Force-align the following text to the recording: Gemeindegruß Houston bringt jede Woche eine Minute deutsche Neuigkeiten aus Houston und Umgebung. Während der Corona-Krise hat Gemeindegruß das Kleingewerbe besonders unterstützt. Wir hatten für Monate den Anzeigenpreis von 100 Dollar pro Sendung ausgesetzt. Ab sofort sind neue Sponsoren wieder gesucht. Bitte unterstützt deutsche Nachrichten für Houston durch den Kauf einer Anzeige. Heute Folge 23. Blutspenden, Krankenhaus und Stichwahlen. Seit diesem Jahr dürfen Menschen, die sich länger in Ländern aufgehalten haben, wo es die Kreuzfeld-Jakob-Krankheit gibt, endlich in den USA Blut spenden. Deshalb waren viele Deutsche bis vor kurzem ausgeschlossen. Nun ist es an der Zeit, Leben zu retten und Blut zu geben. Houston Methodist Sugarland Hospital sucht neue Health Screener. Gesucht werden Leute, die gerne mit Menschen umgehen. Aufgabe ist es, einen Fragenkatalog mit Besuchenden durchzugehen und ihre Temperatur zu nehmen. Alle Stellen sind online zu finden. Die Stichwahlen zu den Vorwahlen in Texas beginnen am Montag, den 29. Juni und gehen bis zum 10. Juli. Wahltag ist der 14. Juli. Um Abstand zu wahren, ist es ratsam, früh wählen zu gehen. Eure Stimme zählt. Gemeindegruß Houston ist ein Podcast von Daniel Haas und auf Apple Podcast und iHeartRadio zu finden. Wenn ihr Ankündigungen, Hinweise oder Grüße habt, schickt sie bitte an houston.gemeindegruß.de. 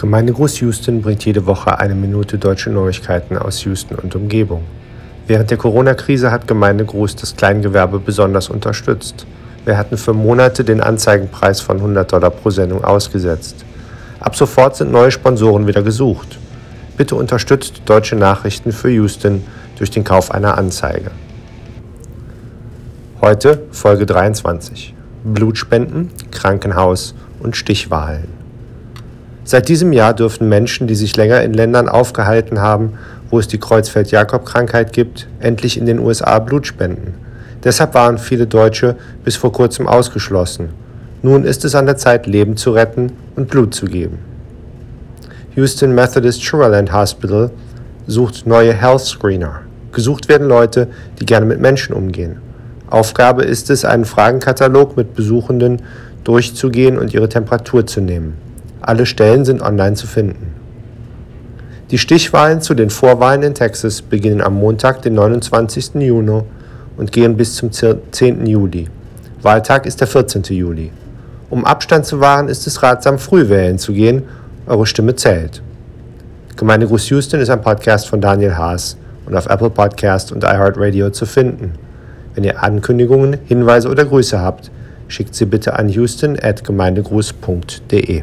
Gemeindegruß 0.00 0.60
Houston 0.60 1.02
bringt 1.02 1.26
jede 1.26 1.44
Woche 1.44 1.78
eine 1.78 1.94
Minute 1.94 2.38
deutsche 2.38 2.70
Neuigkeiten 2.70 3.36
aus 3.36 3.62
Houston 3.64 3.96
und 3.96 4.16
Umgebung. 4.16 4.64
Während 5.26 5.50
der 5.50 5.58
Corona-Krise 5.58 6.30
hat 6.30 6.48
Gemeindegruß 6.48 7.16
das 7.16 7.36
Kleingewerbe 7.36 7.98
besonders 7.98 8.48
unterstützt. 8.48 9.26
Wir 9.66 9.76
hatten 9.76 9.98
für 9.98 10.14
Monate 10.14 10.64
den 10.64 10.80
Anzeigenpreis 10.80 11.60
von 11.60 11.76
100 11.76 12.10
Dollar 12.10 12.30
pro 12.30 12.48
Sendung 12.48 12.82
ausgesetzt. 12.82 13.66
Ab 14.20 14.36
sofort 14.36 14.74
sind 14.74 14.90
neue 14.90 15.10
Sponsoren 15.10 15.66
wieder 15.66 15.82
gesucht. 15.82 16.38
Bitte 16.96 17.14
unterstützt 17.14 17.82
deutsche 17.84 18.16
Nachrichten 18.16 18.72
für 18.72 18.88
Houston 18.88 19.44
durch 19.76 19.90
den 19.90 20.04
Kauf 20.04 20.30
einer 20.30 20.56
Anzeige. 20.56 21.10
Heute 23.20 23.64
Folge 23.70 24.06
23. 24.06 24.94
Blutspenden, 25.24 26.08
Krankenhaus 26.30 27.14
und 27.40 27.54
Stichwahlen. 27.54 28.39
Seit 29.44 29.68
diesem 29.68 29.92
Jahr 29.92 30.14
dürfen 30.14 30.48
Menschen, 30.48 30.86
die 30.86 30.94
sich 30.94 31.16
länger 31.16 31.42
in 31.42 31.54
Ländern 31.54 31.88
aufgehalten 31.88 32.60
haben, 32.60 32.94
wo 33.30 33.38
es 33.38 33.48
die 33.48 33.58
Kreuzfeld-Jakob-Krankheit 33.58 34.92
gibt, 34.92 35.28
endlich 35.40 35.78
in 35.78 35.86
den 35.86 35.98
USA 35.98 36.38
Blut 36.38 36.66
spenden. 36.66 37.14
Deshalb 37.64 37.94
waren 37.94 38.18
viele 38.18 38.46
Deutsche 38.46 38.96
bis 39.24 39.36
vor 39.36 39.52
kurzem 39.52 39.86
ausgeschlossen. 39.86 40.70
Nun 41.22 41.44
ist 41.44 41.64
es 41.64 41.74
an 41.74 41.86
der 41.86 41.96
Zeit, 41.96 42.26
Leben 42.26 42.56
zu 42.56 42.72
retten 42.72 43.12
und 43.36 43.48
Blut 43.48 43.74
zu 43.74 43.86
geben. 43.86 44.18
Houston 45.56 45.94
Methodist 45.94 46.42
Sugarland 46.42 46.92
Hospital 46.92 47.50
sucht 48.06 48.46
neue 48.46 48.72
Health 48.72 49.02
Screener. 49.02 49.60
Gesucht 49.92 50.28
werden 50.28 50.48
Leute, 50.48 50.88
die 51.18 51.26
gerne 51.26 51.46
mit 51.46 51.60
Menschen 51.60 51.94
umgehen. 51.94 52.36
Aufgabe 52.88 53.42
ist 53.42 53.70
es, 53.70 53.84
einen 53.84 54.04
Fragenkatalog 54.04 54.96
mit 54.96 55.14
Besuchenden 55.14 55.82
durchzugehen 56.24 56.98
und 56.98 57.12
ihre 57.12 57.28
Temperatur 57.28 57.86
zu 57.86 58.00
nehmen. 58.00 58.34
Alle 58.80 59.06
Stellen 59.06 59.44
sind 59.44 59.62
online 59.62 59.94
zu 59.94 60.06
finden. 60.06 60.54
Die 61.90 61.98
Stichwahlen 61.98 62.60
zu 62.60 62.74
den 62.74 62.88
Vorwahlen 62.88 63.42
in 63.42 63.54
Texas 63.54 64.00
beginnen 64.00 64.40
am 64.40 64.54
Montag, 64.54 65.02
den 65.02 65.14
29. 65.14 65.96
Juni 65.96 66.42
und 66.96 67.12
gehen 67.12 67.36
bis 67.36 67.56
zum 67.56 67.72
10. 67.72 68.46
Juli. 68.46 68.88
Wahltag 69.42 69.86
ist 69.86 70.00
der 70.00 70.06
14. 70.06 70.42
Juli. 70.50 70.92
Um 71.50 71.64
Abstand 71.64 72.06
zu 72.06 72.20
wahren, 72.20 72.48
ist 72.48 72.66
es 72.66 72.82
ratsam, 72.82 73.18
früh 73.18 73.48
wählen 73.48 73.78
zu 73.78 73.92
gehen. 73.92 74.22
Eure 74.66 74.86
Stimme 74.86 75.16
zählt. 75.16 75.62
Gemeindegruß 76.56 77.08
Houston 77.10 77.40
ist 77.40 77.50
ein 77.50 77.62
Podcast 77.62 78.08
von 78.08 78.20
Daniel 78.20 78.56
Haas 78.56 78.96
und 79.26 79.34
auf 79.34 79.46
Apple 79.46 79.70
Podcast 79.70 80.30
und 80.30 80.44
iHeartRadio 80.44 81.10
zu 81.10 81.26
finden. 81.26 81.72
Wenn 82.34 82.44
ihr 82.44 82.62
Ankündigungen, 82.62 83.38
Hinweise 83.46 83.88
oder 83.88 84.04
Grüße 84.04 84.40
habt, 84.40 84.70
schickt 85.08 85.34
sie 85.34 85.46
bitte 85.46 85.76
an 85.76 85.88
houston.gemeindegruß.de. 85.88 88.22